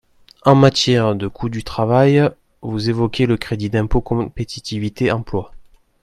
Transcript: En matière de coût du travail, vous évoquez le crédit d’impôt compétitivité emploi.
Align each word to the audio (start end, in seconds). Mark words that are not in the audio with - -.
En 0.45 0.55
matière 0.55 1.13
de 1.13 1.27
coût 1.27 1.47
du 1.47 1.63
travail, 1.63 2.27
vous 2.63 2.89
évoquez 2.89 3.27
le 3.27 3.37
crédit 3.37 3.69
d’impôt 3.69 4.01
compétitivité 4.01 5.11
emploi. 5.11 5.51